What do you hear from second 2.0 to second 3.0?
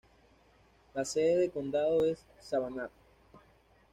es Savannah.